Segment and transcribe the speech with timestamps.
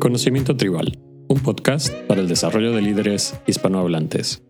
[0.00, 0.98] Conocimiento Tribal,
[1.28, 4.42] un podcast para el desarrollo de líderes hispanohablantes.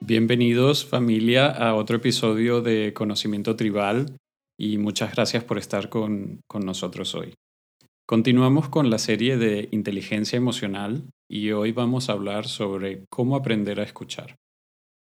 [0.00, 4.16] Bienvenidos familia a otro episodio de Conocimiento Tribal
[4.58, 7.34] y muchas gracias por estar con, con nosotros hoy.
[8.06, 13.78] Continuamos con la serie de inteligencia emocional y hoy vamos a hablar sobre cómo aprender
[13.78, 14.36] a escuchar.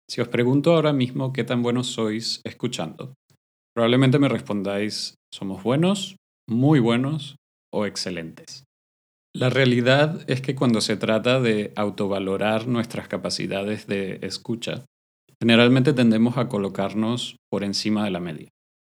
[0.09, 3.15] Si os pregunto ahora mismo qué tan buenos sois escuchando,
[3.75, 6.15] probablemente me respondáis, somos buenos,
[6.47, 7.35] muy buenos
[7.73, 8.63] o excelentes.
[9.35, 14.85] La realidad es que cuando se trata de autovalorar nuestras capacidades de escucha,
[15.41, 18.49] generalmente tendemos a colocarnos por encima de la media.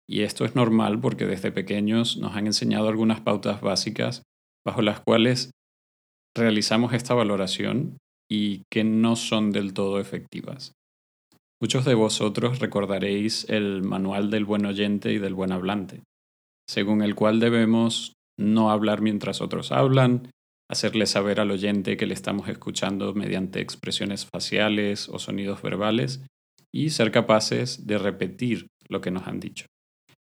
[0.08, 4.22] Y esto es normal porque desde pequeños nos han enseñado algunas pautas básicas
[4.64, 5.50] bajo las cuales
[6.36, 7.98] realizamos esta valoración
[8.30, 10.72] y que no son del todo efectivas.
[11.60, 16.02] Muchos de vosotros recordaréis el manual del buen oyente y del buen hablante,
[16.68, 20.30] según el cual debemos no hablar mientras otros hablan,
[20.70, 26.22] hacerle saber al oyente que le estamos escuchando mediante expresiones faciales o sonidos verbales
[26.72, 29.66] y ser capaces de repetir lo que nos han dicho.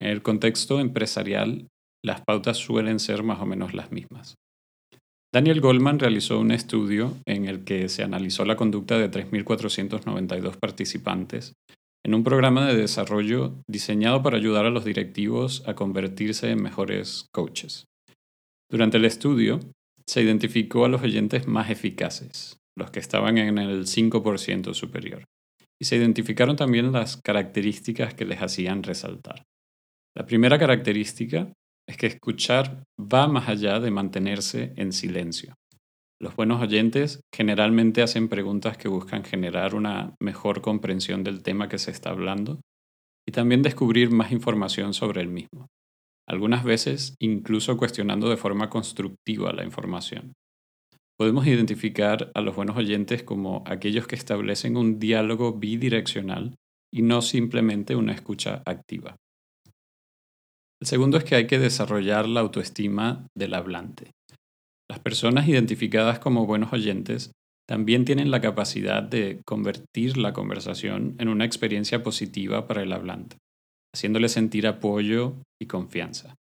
[0.01, 1.67] En el contexto empresarial,
[2.05, 4.37] las pautas suelen ser más o menos las mismas.
[5.35, 11.53] Daniel Goldman realizó un estudio en el que se analizó la conducta de 3.492 participantes
[12.07, 17.27] en un programa de desarrollo diseñado para ayudar a los directivos a convertirse en mejores
[17.33, 17.85] coaches.
[18.71, 19.61] Durante el estudio,
[20.07, 25.25] se identificó a los oyentes más eficaces, los que estaban en el 5% superior,
[25.81, 29.45] y se identificaron también las características que les hacían resaltar.
[30.15, 31.53] La primera característica
[31.89, 35.55] es que escuchar va más allá de mantenerse en silencio.
[36.21, 41.79] Los buenos oyentes generalmente hacen preguntas que buscan generar una mejor comprensión del tema que
[41.79, 42.61] se está hablando
[43.27, 45.69] y también descubrir más información sobre el mismo.
[46.29, 50.35] Algunas veces incluso cuestionando de forma constructiva la información.
[51.19, 56.55] Podemos identificar a los buenos oyentes como aquellos que establecen un diálogo bidireccional
[56.93, 59.17] y no simplemente una escucha activa.
[60.81, 64.13] El segundo es que hay que desarrollar la autoestima del hablante.
[64.89, 67.33] Las personas identificadas como buenos oyentes
[67.67, 73.39] también tienen la capacidad de convertir la conversación en una experiencia positiva para el hablante,
[73.95, 76.35] haciéndole sentir apoyo y confianza.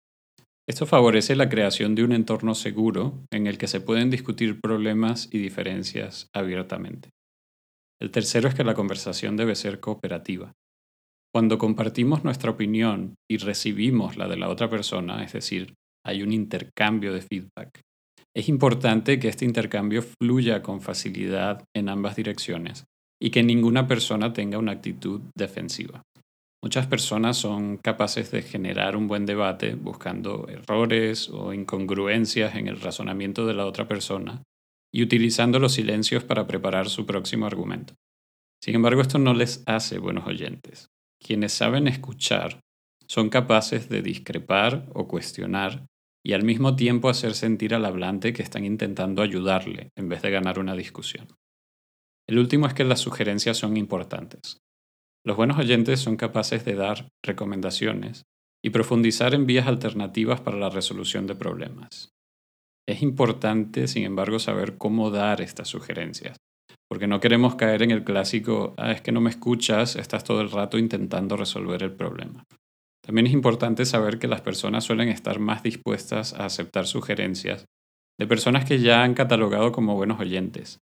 [0.69, 5.29] Esto favorece la creación de un entorno seguro en el que se pueden discutir problemas
[5.31, 7.11] y diferencias abiertamente.
[8.01, 10.53] El tercero es que la conversación debe ser cooperativa.
[11.35, 15.75] Cuando compartimos nuestra opinión y recibimos la de la otra persona, es decir,
[16.05, 17.83] hay un intercambio de feedback,
[18.37, 22.85] es importante que este intercambio fluya con facilidad en ambas direcciones
[23.23, 26.03] y que ninguna persona tenga una actitud defensiva.
[26.65, 32.81] Muchas personas son capaces de generar un buen debate buscando errores o incongruencias en el
[32.81, 34.43] razonamiento de la otra persona
[34.91, 37.93] y utilizando los silencios para preparar su próximo argumento.
[38.63, 40.89] Sin embargo, esto no les hace buenos oyentes.
[41.23, 42.61] Quienes saben escuchar
[43.07, 45.85] son capaces de discrepar o cuestionar
[46.25, 50.31] y al mismo tiempo hacer sentir al hablante que están intentando ayudarle en vez de
[50.31, 51.27] ganar una discusión.
[52.27, 54.65] El último es que las sugerencias son importantes.
[55.27, 58.25] Los buenos oyentes son capaces de dar recomendaciones
[58.63, 62.13] y profundizar en vías alternativas para la resolución de problemas.
[62.87, 66.37] Es importante, sin embargo, saber cómo dar estas sugerencias,
[66.91, 70.43] porque no queremos caer en el clásico, ah, es que no me escuchas, estás todo
[70.43, 72.45] el rato intentando resolver el problema.
[73.03, 77.65] También es importante saber que las personas suelen estar más dispuestas a aceptar sugerencias
[78.19, 80.81] de personas que ya han catalogado como buenos oyentes,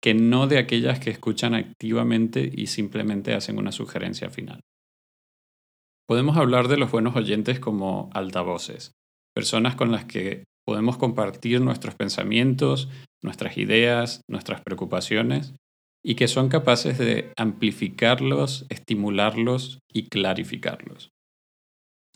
[0.00, 4.60] que no de aquellas que escuchan activamente y simplemente hacen una sugerencia final.
[6.06, 8.92] Podemos hablar de los buenos oyentes como altavoces,
[9.34, 12.88] personas con las que podemos compartir nuestros pensamientos,
[13.22, 15.54] nuestras ideas, nuestras preocupaciones
[16.04, 21.10] y que son capaces de amplificarlos, estimularlos y clarificarlos.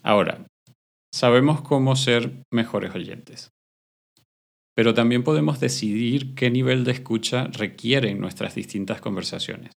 [0.03, 0.47] Ahora,
[1.13, 3.51] sabemos cómo ser mejores oyentes,
[4.75, 9.73] pero también podemos decidir qué nivel de escucha requieren nuestras distintas conversaciones.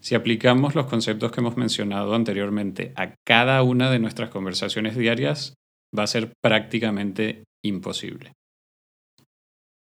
[0.00, 5.54] Si aplicamos los conceptos que hemos mencionado anteriormente a cada una de nuestras conversaciones diarias,
[5.96, 8.32] va a ser prácticamente imposible.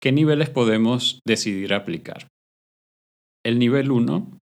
[0.01, 2.27] ¿Qué niveles podemos decidir aplicar?
[3.43, 4.39] El nivel 1,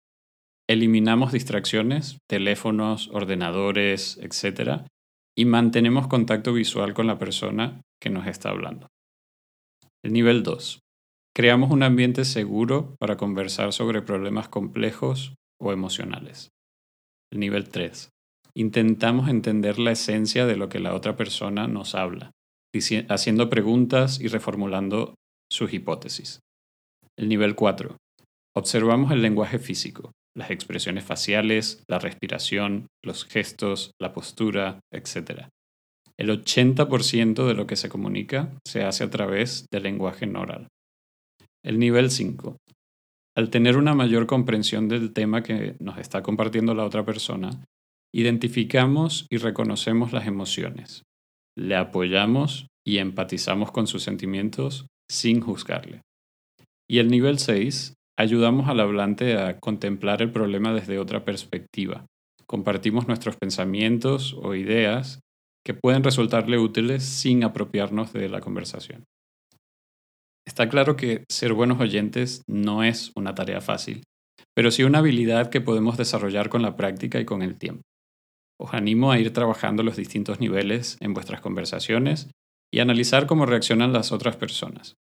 [0.68, 4.82] eliminamos distracciones, teléfonos, ordenadores, etc.
[5.38, 8.88] y mantenemos contacto visual con la persona que nos está hablando.
[10.06, 10.84] El nivel 2,
[11.36, 16.52] creamos un ambiente seguro para conversar sobre problemas complejos o emocionales.
[17.34, 18.12] El nivel 3,
[18.54, 22.30] intentamos entender la esencia de lo que la otra persona nos habla
[23.10, 25.16] haciendo preguntas y reformulando
[25.52, 26.40] sus hipótesis.
[27.18, 27.98] El nivel 4.
[28.56, 35.48] Observamos el lenguaje físico, las expresiones faciales, la respiración, los gestos, la postura, etc.
[36.18, 40.68] El 80% de lo que se comunica se hace a través del lenguaje no oral.
[41.64, 42.58] El nivel 5.
[43.36, 47.66] Al tener una mayor comprensión del tema que nos está compartiendo la otra persona,
[48.14, 51.04] identificamos y reconocemos las emociones,
[51.58, 56.02] le apoyamos y empatizamos con sus sentimientos sin juzgarle.
[56.90, 62.06] Y el nivel 6, ayudamos al hablante a contemplar el problema desde otra perspectiva.
[62.46, 65.20] Compartimos nuestros pensamientos o ideas
[65.66, 69.04] que pueden resultarle útiles sin apropiarnos de la conversación.
[70.48, 74.04] Está claro que ser buenos oyentes no es una tarea fácil,
[74.56, 77.82] pero sí una habilidad que podemos desarrollar con la práctica y con el tiempo.
[78.62, 82.30] Os animo a ir trabajando los distintos niveles en vuestras conversaciones
[82.72, 84.94] y analizar cómo reaccionan las otras personas.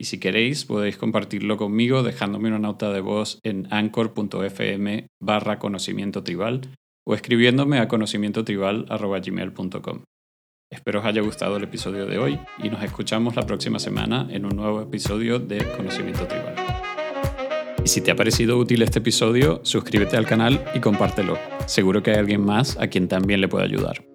[0.00, 6.22] Y si queréis, podéis compartirlo conmigo dejándome una nota de voz en anchor.fm barra conocimiento
[6.22, 6.60] tribal
[7.06, 10.04] o escribiéndome a conocimientotribal.gmail.com.
[10.72, 14.46] Espero os haya gustado el episodio de hoy y nos escuchamos la próxima semana en
[14.46, 16.54] un nuevo episodio de Conocimiento Tribal.
[17.84, 21.38] Y si te ha parecido útil este episodio, suscríbete al canal y compártelo.
[21.66, 24.11] Seguro que hay alguien más a quien también le pueda ayudar.